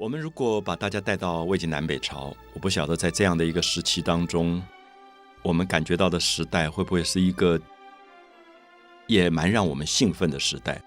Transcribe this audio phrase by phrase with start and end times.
[0.00, 4.62] 我们如果把大家带到魏晋南北朝，我不晓得在这样的一个时期当中，
[5.42, 7.60] 我们感觉到的时代会不会是一个
[9.08, 10.80] 也蛮让我们兴奋的时代？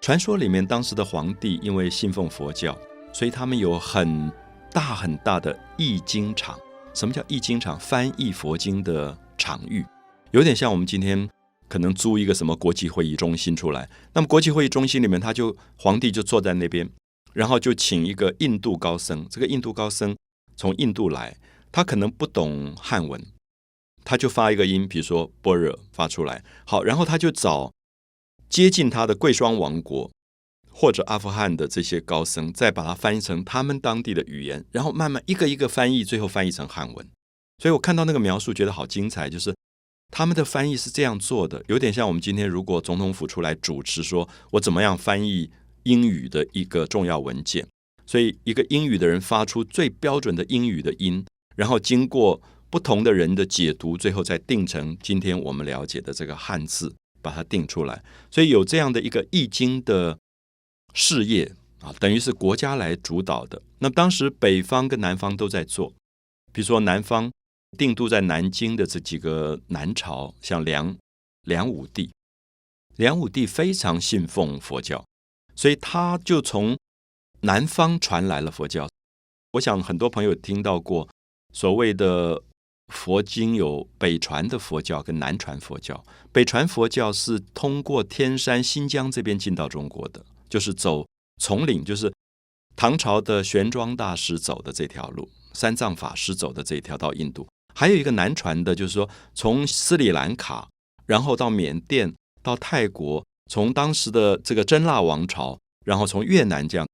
[0.00, 2.78] 传说里面，当时的皇帝因为信奉佛教，
[3.12, 4.30] 所以他们有很
[4.70, 6.56] 大很大的译经场。
[6.92, 7.76] 什么叫译经场？
[7.80, 9.84] 翻译佛经的场域，
[10.30, 11.28] 有点像我们今天
[11.68, 13.88] 可能租一个什么国际会议中心出来。
[14.12, 16.88] 那么国际会议中心里面，他就皇帝就坐在那边。
[17.34, 20.16] 然后就请一个印度高僧，这个印度高僧
[20.56, 21.36] 从印度来，
[21.70, 23.20] 他可能不懂汉文，
[24.04, 27.72] 他就发一个音，比如说般若发出来，好，然后他就找
[28.48, 30.10] 接近他的贵霜王国
[30.70, 37.08] 或者阿富汗的这些高僧，再把它翻译成他们当地的语言，然后慢慢一个一个翻译，最后翻译成汉文。
[37.58, 39.52] 所以我看到那个描述，觉得好精彩，就是
[40.10, 45.50] 他们的翻译是这样做的，有点像我们今天如果总统府出来主持，说我怎么样翻译。
[45.84, 47.66] 英语的一个重要文件，
[48.04, 51.24] 所以一个英语的人发出最标准的英语的音，
[51.56, 58.02] 然后经过不同的人的解读，最后再定成今天我们了解的这个汉字，把它定出来。
[58.30, 60.18] 所以有这样的一个易经的
[60.92, 63.62] 事业啊，等于是国家来主导的。
[63.78, 65.92] 那当时北方跟南方都在做，
[66.52, 67.30] 比如说南方
[67.78, 70.96] 定都在南京的这几个南朝，像梁
[71.42, 72.10] 梁武帝，
[72.96, 75.04] 梁武帝非常信奉佛教。
[75.56, 76.76] 所以他就从
[77.40, 78.88] 南方传来了佛教。
[79.52, 81.08] 我想很多朋友听到过
[81.52, 82.42] 所谓的
[82.88, 86.04] 佛经有北传的佛教跟南传佛教。
[86.32, 91.06] 北传佛教是通过天山、新疆这边进到中国的，就是走
[91.40, 92.12] 丛岭，就是
[92.74, 97.46] 唐朝的玄奘大师走的这条路，三藏法师走的这条到印度。
[97.74, 100.68] 还有一个南传的，就是说从斯里兰卡，
[101.06, 103.24] 然后到缅甸，到泰国。
[103.50, 106.86] 从当时的这个真腊王朝，然后从越南这样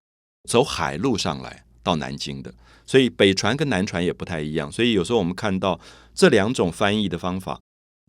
[0.49, 2.53] 走海路上来到南京的，
[2.85, 4.71] 所以北传跟南传也不太一样。
[4.71, 5.81] 所以有时候我们看到
[6.15, 7.61] 这两种翻译的方法，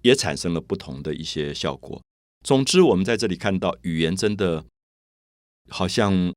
[0.02, 2.02] 也产生了不同的一些效果。
[2.44, 4.66] 总之，我们在这里看到语言真的
[5.70, 6.34] 好像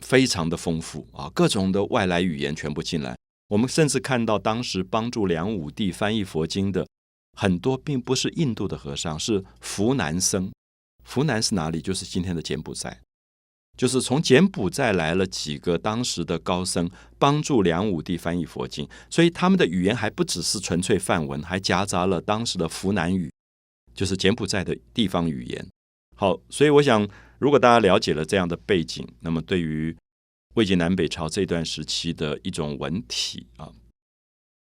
[0.00, 3.16] 非常的丰富啊，各种的外来语言全部进来。
[3.48, 6.86] 我们甚至看到当时帮助梁武帝翻译佛经的
[7.36, 10.52] 很多，并不是印度的和尚，是湖南僧。
[11.10, 11.80] 湖南是哪里？
[11.80, 13.00] 就是今天的柬埔寨，
[13.78, 23.32] 就是从柬埔寨来了几个当时的高僧，帮助梁武帝翻译佛经，所以他们的语言还不只是纯粹梵文，还夹杂了当时的湖南语，
[23.94, 25.66] 就是柬埔寨的地方语言。
[26.14, 27.08] 好，所以我想，
[27.38, 29.96] 如果大家了解了这样的背景，那么对于
[30.56, 33.72] 魏晋南北朝这段时期的一种文体啊，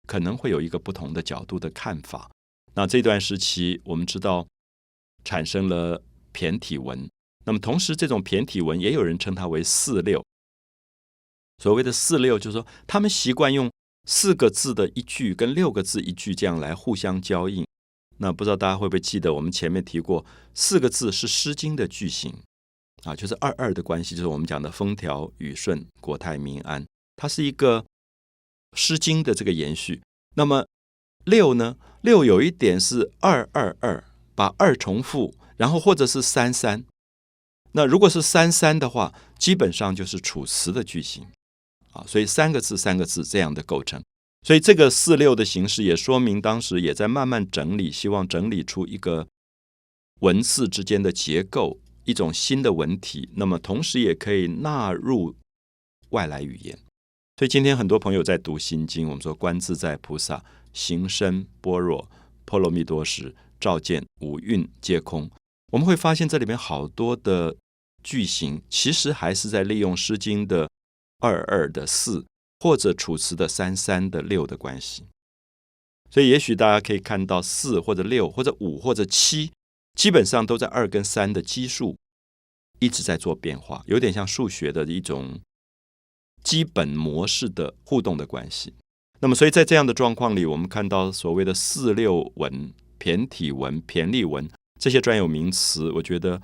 [0.06, 2.31] 可能会有一个不同的角度的看法。
[2.75, 4.47] 那这段时期，我们知道
[5.25, 6.00] 产生了。
[6.38, 7.10] 骈体文，
[7.47, 10.25] 那么同时这种骈体文也有人称它为四六。
[11.60, 13.69] 所谓的四六，就是说他们习惯用
[14.06, 17.66] 四个字的一句跟六个字一句这样来互相交应。
[18.19, 22.32] 那不知道大家会不会记得，我们前面提过，四个字是《诗经》的句型
[23.03, 27.82] 啊，就是二二的关系，就是我们讲的风调雨顺、国泰民安，它是一个
[28.75, 30.00] 《诗经》的这个延续。
[30.37, 30.65] 那么
[31.25, 31.76] 六呢？
[32.03, 34.05] 六有一点是二二二，
[34.37, 35.34] 把二重复。
[35.58, 36.84] 然后或者是三三，
[37.72, 41.26] 那如果是三三的话，基本上就是楚辞的句型
[41.92, 44.02] 啊，所以三个字三个字这样的构成，
[44.46, 49.28] 所以这个四六的形式也说明当时也在慢慢整理，希望整理出一个
[50.20, 55.34] 文字之间的结构，一种新的文体，那么同时也可以纳入
[56.10, 56.78] 外来语言。
[57.36, 62.08] 所以今天很多朋友在读心经，我们说观自在菩萨行深般若
[62.44, 65.30] 波罗蜜多时，照见五蕴皆空。
[65.71, 67.56] 我们会发现这里面好多的
[68.03, 70.71] 句型，其实还是在利用《诗经》的
[71.19, 72.25] 二二的四，
[72.61, 75.05] 或者《楚辞》的三三的六的关系。
[76.11, 79.53] 所以，也许大家可以看到四或者六或者五或者七，
[79.95, 81.97] 基本上都在二跟三的基数
[82.79, 85.39] 一直在做变化，有点像数学的一种
[86.43, 88.73] 基本模式的互动的关系。
[89.21, 94.49] 那么，所以在这样的状况里，我们看到所谓的四六文、骈体文、骈俪文。
[94.78, 96.40] 这些专有名词，我觉得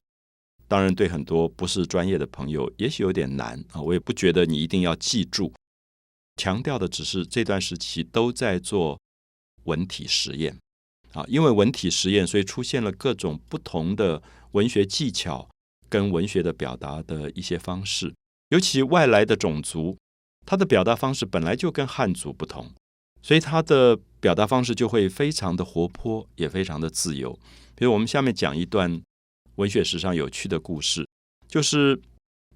[0.67, 3.81] 当然对很多不是专业的朋友也许有点难啊。
[3.81, 5.53] 我也不觉得你一定要记住，
[6.37, 8.99] 强调的只是这段时期都在做
[9.65, 10.59] 文体实验
[11.13, 11.25] 啊。
[11.29, 14.23] 因为文体实验，所以出现了各种不同的
[14.53, 15.49] 文学技巧
[15.89, 18.13] 跟文学的表达的一些方式。
[18.51, 19.97] 尤其外来的种族，
[20.45, 22.71] 他的表达方式本来就跟汉族不同，
[23.23, 27.39] 所以他的表达方式就会非常的活泼，也非常的自由。
[27.75, 29.03] 比如我们下面讲一段
[29.57, 31.07] 文学史上有趣的故事，
[31.47, 32.01] 就是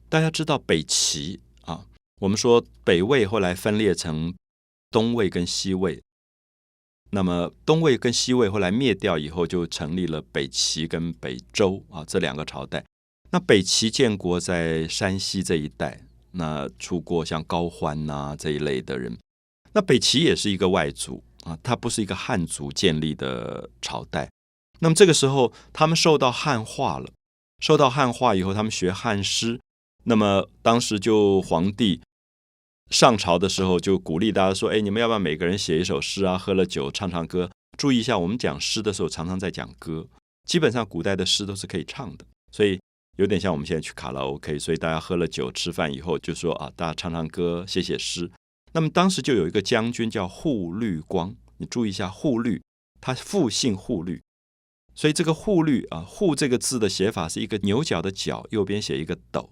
[0.09, 1.85] 大家知道北齐啊，
[2.23, 4.35] 我们说北魏后来分裂成
[4.91, 6.03] 东魏跟西魏，
[7.11, 12.82] 那么东魏跟西魏后来灭掉以后，就成立了北齐跟北周啊这两个朝代。
[13.31, 16.00] 那北齐建国在山西这一带，
[16.31, 19.19] 那出过像高欢呐这一类的人。
[19.75, 24.29] 那北齐也是一个外族啊，它不是一个汉族建立的朝代。
[24.81, 27.09] 那么这个时候，他们受到汉化了，
[27.61, 29.59] 受到汉化以后，他们学汉诗。
[30.05, 32.00] 那么当时就皇帝
[32.91, 36.39] 上朝的时候，就鼓励大家说：“哎，你们要不要每个人写一首诗啊？
[36.39, 37.50] 喝了酒唱唱歌。
[37.77, 40.06] 注意一下，我们讲诗的时候，常常在讲歌。
[40.47, 42.81] 基本上古代的诗都是可以唱的，所以
[43.19, 44.59] 有点像我们现在去卡拉 OK。
[44.59, 48.31] 所以大家喝了酒吃饭以后，就说啊，大家唱唱歌，写写诗。
[48.78, 52.62] 那么当时就有一个将军叫护律光，你注意一下，护律
[53.00, 54.22] 他复姓护律。”
[54.94, 59.50] 所以这个“护律”啊，“护”这个字的写法是一个牛角的角，右边写一个“斗”，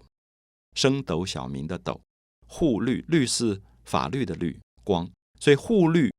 [0.75, 2.01] 升斗小民的“斗”。
[2.47, 5.11] 护律，律是法律的“律”，光。
[5.41, 6.13] 所以护律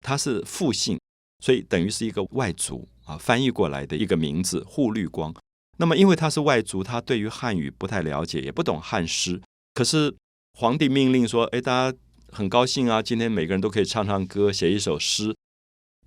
[0.00, 1.00] 它是复姓，
[1.40, 5.34] 所以等于是一个外族啊，翻译过来的一个名字“护律光”。
[5.78, 9.42] 那么因为他是外族，他对于汉语不太了解，也不懂汉诗。
[9.74, 10.14] 可是
[10.58, 11.98] 皇帝命令说：“哎，大家
[12.32, 15.36] 很高兴啊，今天每个人都可以唱唱歌，写一首诗。”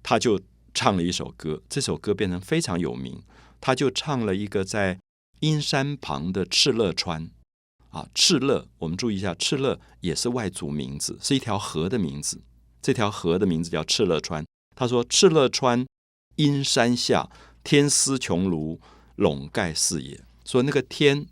[0.04, 0.42] 他就。
[0.78, 3.24] 唱了一首歌，这首歌变成非常有名。
[3.62, 5.00] 他就唱了一个在
[5.40, 7.32] 阴山旁的敕勒川
[7.92, 12.42] 啊，敕勒，我们注意一下，敕勒也是外族名字，是一条河的名字。
[12.82, 14.46] 这条河的名字叫敕勒川。
[14.76, 15.86] 他说：“敕勒川，
[16.36, 17.30] 阴山下，
[17.64, 18.78] 天丝穹庐，
[19.16, 21.26] 笼盖四野。”说那个天，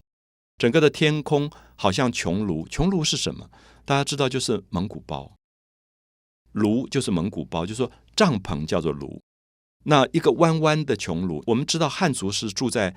[0.57, 2.66] 整个的天空好像穹庐。
[2.69, 3.50] 穹庐是什么？
[3.85, 5.35] 大家知道，就是蒙古包。
[6.53, 9.19] 庐就是蒙古包，就说帐篷叫做庐。
[9.85, 12.95] 那一个弯弯的穹庐，我们知道汉族是住在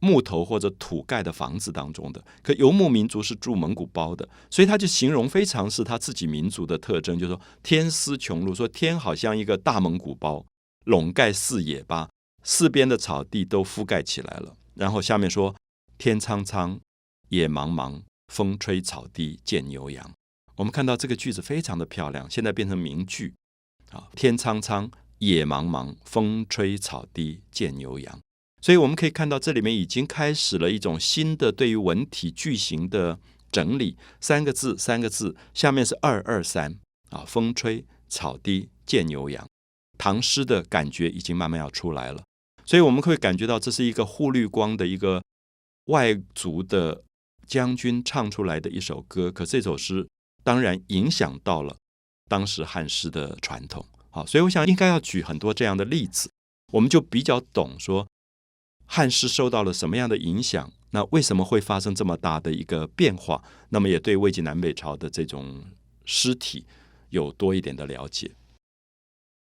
[0.00, 10.44] 木头或者土盖的房子当中的，可游牧民族是住蒙古包的，所以他就形容非常是他自己民族的特征，就说天丝穹庐，说天好像一个大蒙古包，
[10.84, 12.10] 笼盖四野，吧
[12.42, 14.54] 四边的草地都覆盖起来了。
[14.74, 15.54] 然后下面说
[15.96, 16.78] 天苍苍，
[17.28, 18.02] 野茫茫，
[18.34, 20.12] 风吹草低见牛羊。
[20.56, 23.32] 我们看到这个句子非常的漂亮，现在变成名句
[23.92, 24.90] 啊，天苍苍。
[25.18, 28.20] 野茫茫，风吹草低见牛羊。
[28.60, 33.18] 所以我们可以看到，这里面已经开始了一种新的对于文体句型的
[33.52, 33.96] 整理。
[34.20, 36.76] 三个字，三个字，下面是二二三
[37.10, 39.46] 啊，风吹草低见牛羊。
[39.96, 42.24] 唐诗的感觉已经慢慢要出来了。
[42.66, 45.22] 所以我们会感觉到，这是一个护绿光的一个
[45.86, 47.03] 外族的
[47.46, 49.30] 将军唱出来的一首歌。
[49.30, 50.08] 可这首诗
[50.42, 51.76] 当然影响到了
[52.28, 53.86] 当时汉诗的传统。
[54.10, 56.30] 好，所以我想应该要举很多这样的例子，
[56.72, 58.06] 我们就比较懂说
[58.86, 63.42] 汉诗受到了什么样的影响，那为什么会发生这么大的一个变化？
[63.70, 65.64] 那么也对魏晋南北朝的这种
[66.04, 66.64] 诗体
[67.10, 68.30] 有多一点的了解。